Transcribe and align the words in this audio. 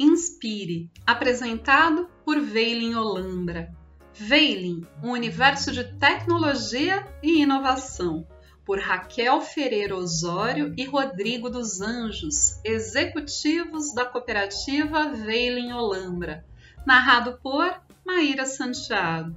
Inspire, 0.00 0.88
apresentado 1.04 2.08
por 2.24 2.40
Veilin 2.40 2.94
Olambra. 2.94 3.74
Veilin, 4.14 4.86
um 5.02 5.10
universo 5.10 5.72
de 5.72 5.82
tecnologia 5.98 7.04
e 7.20 7.42
inovação, 7.42 8.24
por 8.64 8.78
Raquel 8.78 9.40
Ferreira 9.40 9.96
Osório 9.96 10.72
e 10.76 10.84
Rodrigo 10.84 11.50
dos 11.50 11.80
Anjos, 11.80 12.60
executivos 12.64 13.92
da 13.92 14.04
cooperativa 14.04 15.08
Veilin 15.08 15.72
Olambra, 15.72 16.44
narrado 16.86 17.40
por 17.42 17.68
Maíra 18.06 18.46
Santiago. 18.46 19.34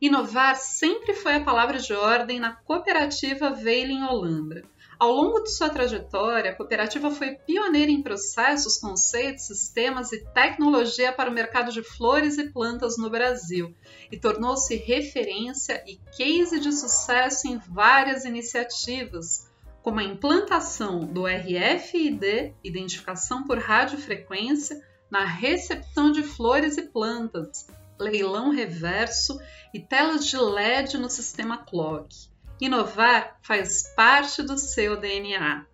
Inovar 0.00 0.56
sempre 0.56 1.14
foi 1.14 1.36
a 1.36 1.44
palavra 1.44 1.78
de 1.78 1.94
ordem 1.94 2.38
na 2.38 2.52
cooperativa 2.52 3.50
Veilin 3.50 4.02
Olambra. 4.02 4.64
Ao 4.98 5.10
longo 5.10 5.40
de 5.40 5.50
sua 5.50 5.68
trajetória, 5.68 6.50
a 6.50 6.54
cooperativa 6.54 7.10
foi 7.10 7.34
pioneira 7.34 7.90
em 7.90 8.02
processos, 8.02 8.78
conceitos, 8.78 9.46
sistemas 9.46 10.12
e 10.12 10.24
tecnologia 10.32 11.12
para 11.12 11.30
o 11.30 11.32
mercado 11.32 11.72
de 11.72 11.82
flores 11.82 12.38
e 12.38 12.50
plantas 12.50 12.96
no 12.96 13.10
Brasil 13.10 13.74
e 14.10 14.16
tornou-se 14.16 14.76
referência 14.76 15.82
e 15.86 15.96
case 16.16 16.60
de 16.60 16.72
sucesso 16.72 17.48
em 17.48 17.58
várias 17.58 18.24
iniciativas, 18.24 19.50
como 19.82 20.00
a 20.00 20.04
implantação 20.04 21.00
do 21.00 21.26
RFID, 21.26 22.54
identificação 22.62 23.44
por 23.44 23.58
radiofrequência, 23.58 24.80
na 25.10 25.24
recepção 25.24 26.10
de 26.10 26.22
flores 26.22 26.76
e 26.78 26.82
plantas, 26.82 27.66
leilão 27.98 28.50
reverso 28.50 29.38
e 29.72 29.80
telas 29.80 30.26
de 30.26 30.36
LED 30.36 30.98
no 30.98 31.10
sistema 31.10 31.58
Clock. 31.58 32.33
Inovar 32.60 33.36
faz 33.42 33.82
parte 33.94 34.42
do 34.42 34.56
seu 34.56 34.96
DNA. 34.96 35.66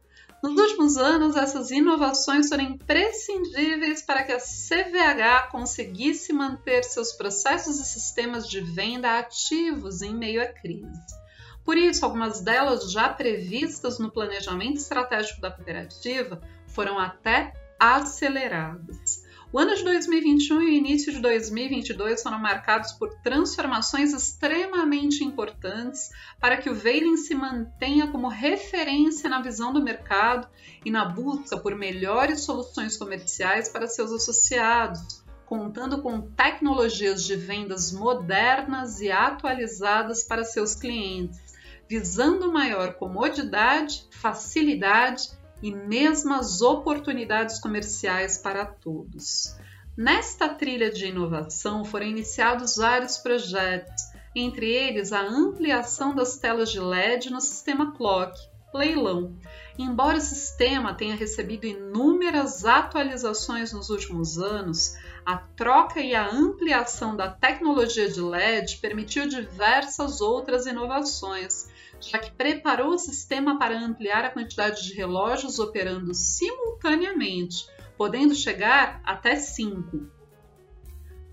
Nos 0.43 0.59
últimos 0.59 0.97
anos, 0.97 1.37
essas 1.37 1.71
inovações 1.71 2.49
foram 2.49 2.65
imprescindíveis 2.65 4.01
para 4.01 4.23
que 4.23 4.33
a 4.33 4.39
CVH 4.39 5.51
conseguisse 5.51 6.33
manter 6.33 6.83
seus 6.83 7.13
processos 7.13 7.79
e 7.79 7.85
sistemas 7.85 8.49
de 8.49 8.63
venda 8.63 9.19
ativos 9.19 10.01
em 10.01 10.15
meio 10.15 10.43
à 10.43 10.47
crise. 10.47 11.21
Por 11.63 11.77
isso, 11.77 12.05
algumas 12.07 12.41
delas 12.41 12.91
já 12.91 13.11
previstas 13.11 13.99
no 13.99 14.11
planejamento 14.11 14.79
estratégico 14.79 15.43
da 15.43 15.51
cooperativa 15.51 16.41
foram 16.69 16.99
até 16.99 17.53
aceleradas. 17.79 19.20
O 19.53 19.59
ano 19.59 19.75
de 19.75 19.83
2021 19.83 20.63
e 20.63 20.67
o 20.67 20.69
início 20.69 21.13
de 21.13 21.21
2022 21.21 22.23
foram 22.23 22.39
marcados 22.39 22.93
por 22.93 23.13
transformações 23.17 24.13
extremamente 24.13 25.25
importantes 25.25 26.09
para 26.39 26.57
que 26.57 26.71
o 26.71 26.75
Veiling 26.75 27.17
se 27.17 27.35
mantenha 27.35 28.07
como 28.07 28.29
referência 28.29 29.29
na 29.29 29.43
visão 29.43 29.73
do 29.73 29.83
mercado 29.83 30.47
e 30.85 30.91
na 30.91 31.05
busca 31.05 31.59
por 31.59 31.75
melhores 31.75 32.43
soluções 32.43 32.97
comerciais 32.97 33.69
para 33.69 33.89
seus 33.89 34.13
associados, 34.13 35.25
contando 35.47 36.01
com 36.01 36.21
tecnologias 36.21 37.25
de 37.25 37.35
vendas 37.35 37.91
modernas 37.91 39.01
e 39.01 39.11
atualizadas 39.11 40.23
para 40.23 40.45
seus 40.45 40.77
clientes, 40.77 41.41
visando 41.89 42.53
maior 42.53 42.95
comodidade, 42.95 44.07
facilidade 44.13 45.40
e 45.63 45.75
mesmas 45.75 46.63
oportunidades 46.63 47.59
comerciais 47.59 48.39
para 48.39 48.65
todos. 48.65 49.57
Nesta 49.97 50.49
trilha 50.49 50.91
de 50.91 51.07
inovação 51.07 51.85
foram 51.85 52.07
iniciados 52.07 52.77
vários 52.77 53.19
projetos, 53.19 54.03
entre 54.35 54.71
eles 54.71 55.13
a 55.13 55.21
ampliação 55.21 56.15
das 56.15 56.39
telas 56.39 56.71
de 56.71 56.81
LED 56.81 57.31
no 57.31 57.41
sistema 57.41 57.93
Clock, 57.93 58.39
leilão. 58.73 59.37
Embora 59.79 60.19
o 60.19 60.21
sistema 60.21 60.95
tenha 60.95 61.15
recebido 61.15 61.67
inúmeras 61.67 62.65
atualizações 62.65 63.73
nos 63.73 63.91
últimos 63.91 64.39
anos, 64.39 64.97
a 65.25 65.37
troca 65.37 66.01
e 66.01 66.15
a 66.15 66.31
ampliação 66.31 67.17
da 67.17 67.29
tecnologia 67.29 68.09
de 68.09 68.21
LED 68.21 68.77
permitiu 68.79 69.29
diversas 69.29 70.21
outras 70.21 70.67
inovações, 70.67 71.69
já 72.01 72.19
que 72.19 72.31
preparou 72.33 72.95
o 72.95 72.99
sistema 72.99 73.59
para 73.59 73.79
ampliar 73.79 74.25
a 74.25 74.31
quantidade 74.31 74.85
de 74.85 74.95
relógios 74.95 75.59
operando 75.59 76.15
simultaneamente, 76.15 77.67
podendo 77.97 78.35
chegar 78.35 79.01
até 79.05 79.37
5. 79.37 80.21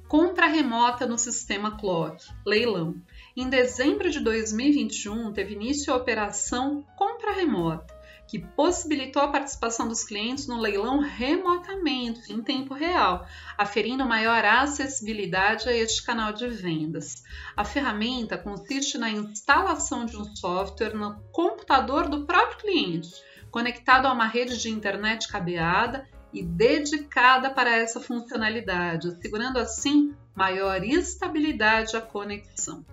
Compra 0.08 0.48
remota 0.48 1.06
no 1.06 1.18
sistema 1.18 1.78
Clock, 1.78 2.24
leilão. 2.46 2.96
Em 3.36 3.50
dezembro 3.50 4.10
de 4.10 4.20
2021, 4.22 5.34
teve 5.34 5.54
início 5.54 5.94
a 5.94 5.98
operação 5.98 6.86
Compra 6.98 7.34
Remota, 7.34 7.97
que 8.28 8.38
possibilitou 8.38 9.22
a 9.22 9.30
participação 9.30 9.88
dos 9.88 10.04
clientes 10.04 10.48
no 10.48 10.60
leilão 10.60 11.00
remotamente, 11.00 12.32
em 12.32 12.42
tempo 12.42 12.74
real, 12.74 13.26
aferindo 13.58 14.06
maior 14.06 14.44
acessibilidade 14.44 15.70
a 15.70 15.74
este 15.74 16.04
canal 16.04 16.34
de 16.34 16.48
vendas. 16.48 17.24
A 17.56 17.64
ferramenta 17.64 18.38
consiste 18.38 18.98
na 18.98 19.10
instalação 19.10 20.06
de 20.06 20.18
um 20.18 20.26
software 20.36 20.94
no 20.94 21.16
computador 21.32 22.10
do 22.10 22.26
próprio 22.26 22.58
cliente, 22.58 23.10
conectado 23.50 24.06
a 24.06 24.14
uma 24.14 24.28
rede 24.28 24.58
de 24.58 24.70
internet 24.70 25.28
cabeada 25.30 26.06
e 26.34 26.44
dedicada 26.44 27.50
para 27.50 27.76
essa 27.76 28.02
funcionalidade, 28.02 29.08
assegurando 29.08 29.58
assim 29.58 30.14
maior 30.36 30.84
estabilidade 30.84 31.96
à 31.96 32.02
conexão. 32.02 32.86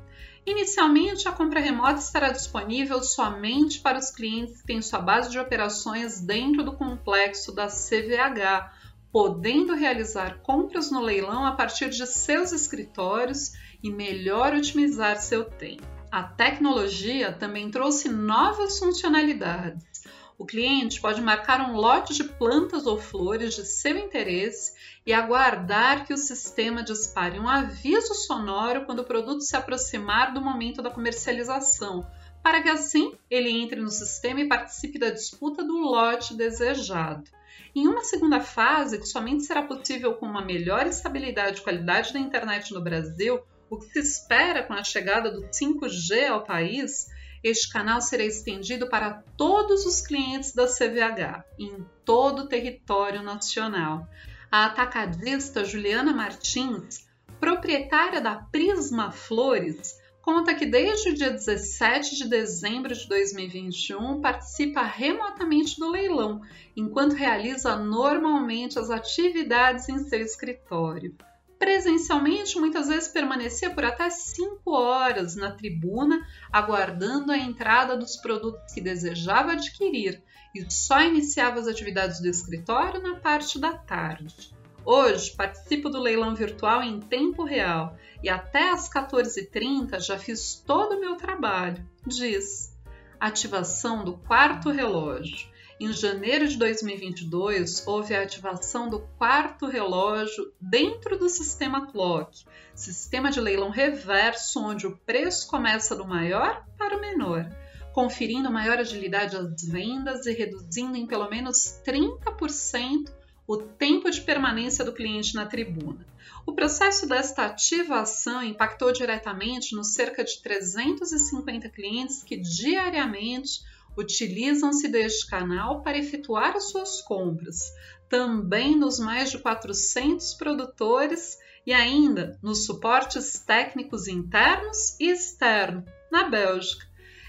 Inicialmente, 0.46 1.26
a 1.26 1.32
compra 1.32 1.58
remota 1.58 2.00
estará 2.00 2.30
disponível 2.30 3.02
somente 3.02 3.80
para 3.80 3.98
os 3.98 4.10
clientes 4.10 4.60
que 4.60 4.66
têm 4.66 4.82
sua 4.82 4.98
base 4.98 5.30
de 5.30 5.38
operações 5.38 6.20
dentro 6.20 6.62
do 6.62 6.72
complexo 6.72 7.50
da 7.50 7.68
CVH, 7.68 8.70
podendo 9.10 9.74
realizar 9.74 10.40
compras 10.42 10.90
no 10.90 11.00
leilão 11.00 11.46
a 11.46 11.52
partir 11.52 11.88
de 11.88 12.06
seus 12.06 12.52
escritórios 12.52 13.52
e 13.82 13.90
melhor 13.90 14.54
otimizar 14.54 15.16
seu 15.18 15.44
tempo. 15.44 15.86
A 16.10 16.22
tecnologia 16.22 17.32
também 17.32 17.70
trouxe 17.70 18.08
novas 18.08 18.78
funcionalidades 18.78 20.03
o 20.36 20.44
cliente 20.44 21.00
pode 21.00 21.20
marcar 21.20 21.60
um 21.60 21.76
lote 21.76 22.12
de 22.12 22.24
plantas 22.24 22.86
ou 22.86 22.98
flores 22.98 23.54
de 23.54 23.64
seu 23.64 23.96
interesse 23.96 24.72
e 25.06 25.12
aguardar 25.12 26.04
que 26.04 26.12
o 26.12 26.18
sistema 26.18 26.82
dispare 26.82 27.38
um 27.38 27.48
aviso 27.48 28.14
sonoro 28.14 28.84
quando 28.84 29.00
o 29.00 29.04
produto 29.04 29.42
se 29.42 29.56
aproximar 29.56 30.34
do 30.34 30.40
momento 30.40 30.82
da 30.82 30.90
comercialização, 30.90 32.06
para 32.42 32.60
que 32.62 32.68
assim 32.68 33.14
ele 33.30 33.48
entre 33.48 33.80
no 33.80 33.90
sistema 33.90 34.40
e 34.40 34.48
participe 34.48 34.98
da 34.98 35.10
disputa 35.10 35.62
do 35.62 35.78
lote 35.78 36.34
desejado. 36.34 37.30
Em 37.74 37.86
uma 37.86 38.04
segunda 38.04 38.40
fase, 38.40 38.98
que 38.98 39.06
somente 39.06 39.44
será 39.44 39.62
possível 39.62 40.14
com 40.14 40.26
uma 40.26 40.44
melhor 40.44 40.86
estabilidade 40.86 41.60
e 41.60 41.62
qualidade 41.62 42.12
da 42.12 42.18
internet 42.18 42.72
no 42.72 42.80
Brasil, 42.80 43.40
o 43.70 43.78
que 43.78 43.86
se 43.86 43.98
espera 44.00 44.62
com 44.62 44.72
a 44.72 44.84
chegada 44.84 45.30
do 45.30 45.42
5G 45.48 46.28
ao 46.28 46.44
país, 46.44 47.08
este 47.44 47.70
canal 47.70 48.00
será 48.00 48.24
estendido 48.24 48.88
para 48.88 49.22
todos 49.36 49.84
os 49.84 50.00
clientes 50.00 50.54
da 50.54 50.66
CVH, 50.66 51.44
em 51.58 51.84
todo 52.02 52.40
o 52.40 52.46
território 52.48 53.22
nacional. 53.22 54.08
A 54.50 54.64
atacadista 54.64 55.62
Juliana 55.62 56.14
Martins, 56.14 57.06
proprietária 57.38 58.18
da 58.18 58.36
Prisma 58.36 59.12
Flores, 59.12 60.00
conta 60.22 60.54
que 60.54 60.64
desde 60.64 61.10
o 61.10 61.14
dia 61.14 61.30
17 61.30 62.16
de 62.16 62.28
dezembro 62.28 62.94
de 62.94 63.06
2021 63.06 64.22
participa 64.22 64.80
remotamente 64.80 65.78
do 65.78 65.90
leilão, 65.90 66.40
enquanto 66.74 67.12
realiza 67.12 67.76
normalmente 67.76 68.78
as 68.78 68.88
atividades 68.88 69.86
em 69.90 69.98
seu 69.98 70.22
escritório 70.22 71.14
presencialmente, 71.58 72.58
muitas 72.58 72.88
vezes 72.88 73.08
permanecia 73.08 73.70
por 73.70 73.84
até 73.84 74.10
5 74.10 74.70
horas 74.70 75.36
na 75.36 75.50
tribuna, 75.50 76.26
aguardando 76.52 77.32
a 77.32 77.38
entrada 77.38 77.96
dos 77.96 78.16
produtos 78.16 78.72
que 78.72 78.80
desejava 78.80 79.52
adquirir 79.52 80.22
e 80.54 80.70
só 80.70 81.02
iniciava 81.02 81.58
as 81.58 81.66
atividades 81.66 82.20
do 82.20 82.28
escritório 82.28 83.02
na 83.02 83.16
parte 83.16 83.58
da 83.58 83.72
tarde. 83.72 84.54
Hoje 84.84 85.30
participo 85.30 85.88
do 85.88 85.98
leilão 85.98 86.34
virtual 86.34 86.82
em 86.82 87.00
tempo 87.00 87.42
real 87.42 87.96
e 88.22 88.28
até 88.28 88.70
às 88.70 88.88
14h30 88.88 89.98
já 90.00 90.18
fiz 90.18 90.62
todo 90.66 90.96
o 90.96 91.00
meu 91.00 91.16
trabalho, 91.16 91.84
diz. 92.06 92.72
Ativação 93.18 94.04
do 94.04 94.18
quarto 94.18 94.70
relógio. 94.70 95.48
Em 95.80 95.92
janeiro 95.92 96.46
de 96.46 96.56
2022, 96.56 97.84
houve 97.86 98.14
a 98.14 98.22
ativação 98.22 98.88
do 98.88 99.00
quarto 99.18 99.66
relógio 99.66 100.52
dentro 100.60 101.18
do 101.18 101.28
sistema 101.28 101.90
Clock, 101.90 102.44
sistema 102.76 103.28
de 103.28 103.40
leilão 103.40 103.70
reverso, 103.70 104.60
onde 104.60 104.86
o 104.86 104.96
preço 104.98 105.48
começa 105.48 105.96
do 105.96 106.06
maior 106.06 106.64
para 106.78 106.96
o 106.96 107.00
menor, 107.00 107.50
conferindo 107.92 108.52
maior 108.52 108.78
agilidade 108.78 109.36
às 109.36 109.64
vendas 109.64 110.26
e 110.26 110.32
reduzindo 110.32 110.96
em 110.96 111.08
pelo 111.08 111.28
menos 111.28 111.80
30% 111.84 113.12
o 113.46 113.56
tempo 113.56 114.08
de 114.10 114.20
permanência 114.20 114.84
do 114.84 114.92
cliente 114.92 115.34
na 115.34 115.44
tribuna. 115.44 116.06
O 116.46 116.52
processo 116.52 117.06
desta 117.06 117.46
ativação 117.46 118.42
impactou 118.44 118.92
diretamente 118.92 119.74
nos 119.74 119.92
cerca 119.92 120.22
de 120.22 120.40
350 120.40 121.68
clientes 121.68 122.22
que 122.22 122.36
diariamente 122.36 123.60
utilizam-se 123.96 124.88
deste 124.88 125.26
canal 125.28 125.82
para 125.82 125.98
efetuar 125.98 126.56
as 126.56 126.70
suas 126.70 127.00
compras, 127.02 127.72
também 128.08 128.76
nos 128.76 128.98
mais 128.98 129.30
de 129.30 129.38
400 129.38 130.34
produtores 130.34 131.38
e 131.66 131.72
ainda 131.72 132.38
nos 132.42 132.66
suportes 132.66 133.38
técnicos 133.38 134.06
internos 134.06 134.98
e 135.00 135.10
externos 135.10 135.84
na 136.10 136.28
Bélgica. 136.28 136.86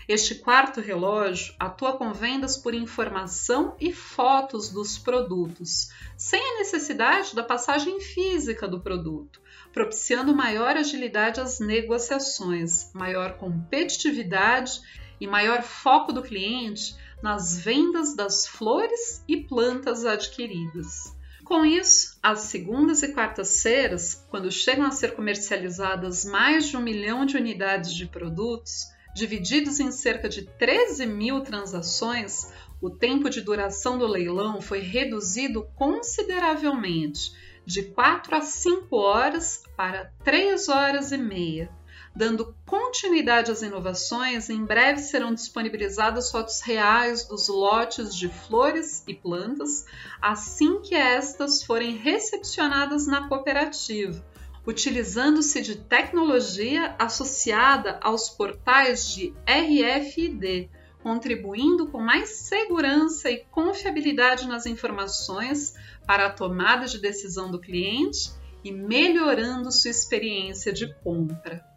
Este 0.07 0.35
quarto 0.35 0.79
relógio 0.81 1.55
atua 1.59 1.97
com 1.97 2.13
vendas 2.13 2.55
por 2.55 2.75
informação 2.75 3.75
e 3.79 3.91
fotos 3.91 4.69
dos 4.69 4.99
produtos, 4.99 5.89
sem 6.15 6.39
a 6.39 6.59
necessidade 6.59 7.35
da 7.35 7.41
passagem 7.41 7.99
física 7.99 8.67
do 8.67 8.79
produto, 8.79 9.41
propiciando 9.73 10.35
maior 10.35 10.77
agilidade 10.77 11.41
às 11.41 11.59
negociações, 11.59 12.93
maior 12.93 13.37
competitividade 13.37 14.79
e 15.19 15.27
maior 15.27 15.61
foco 15.61 16.11
do 16.11 16.21
cliente 16.21 16.95
nas 17.21 17.57
vendas 17.57 18.15
das 18.15 18.45
flores 18.47 19.23
e 19.27 19.37
plantas 19.37 20.05
adquiridas. 20.05 21.15
Com 21.43 21.63
isso, 21.63 22.17
às 22.23 22.39
segundas 22.39 23.03
e 23.03 23.13
quartas-feiras, 23.13 24.25
quando 24.29 24.51
chegam 24.51 24.85
a 24.85 24.91
ser 24.91 25.13
comercializadas 25.13 26.25
mais 26.25 26.67
de 26.67 26.75
um 26.75 26.81
milhão 26.81 27.23
de 27.23 27.37
unidades 27.37 27.93
de 27.93 28.07
produtos, 28.07 28.87
divididos 29.13 29.79
em 29.79 29.91
cerca 29.91 30.27
de 30.27 30.41
13 30.41 31.05
mil 31.05 31.41
transações, 31.41 32.51
o 32.81 32.89
tempo 32.89 33.29
de 33.29 33.41
duração 33.41 33.97
do 33.97 34.07
leilão 34.07 34.59
foi 34.59 34.79
reduzido 34.79 35.67
consideravelmente, 35.75 37.31
de 37.65 37.83
4 37.83 38.35
a 38.35 38.41
5 38.41 38.95
horas 38.95 39.63
para 39.77 40.11
3 40.23 40.67
horas 40.67 41.11
e 41.11 41.17
meia. 41.17 41.69
Dando 42.15 42.55
continuidade 42.65 43.51
às 43.51 43.61
inovações, 43.61 44.49
em 44.49 44.63
breve 44.63 44.99
serão 45.01 45.33
disponibilizadas 45.33 46.31
fotos 46.31 46.61
reais 46.61 47.25
dos 47.25 47.49
lotes 47.49 48.15
de 48.15 48.29
flores 48.29 49.03
e 49.05 49.13
plantas 49.13 49.85
assim 50.21 50.79
que 50.81 50.95
estas 50.95 51.61
forem 51.63 51.97
recepcionadas 51.97 53.05
na 53.05 53.27
cooperativa 53.27 54.23
utilizando-se 54.65 55.61
de 55.61 55.75
tecnologia 55.75 56.95
associada 56.97 57.99
aos 58.01 58.29
portais 58.29 59.07
de 59.07 59.33
RFID, 59.45 60.69
contribuindo 61.03 61.87
com 61.87 61.99
mais 61.99 62.29
segurança 62.29 63.29
e 63.29 63.45
confiabilidade 63.51 64.47
nas 64.47 64.65
informações 64.65 65.75
para 66.07 66.25
a 66.25 66.31
tomada 66.31 66.87
de 66.87 66.97
decisão 66.97 67.51
do 67.51 67.59
cliente 67.59 68.31
e 68.63 68.71
melhorando 68.71 69.71
sua 69.71 69.91
experiência 69.91 70.73
de 70.73 70.91
compra. 71.03 71.74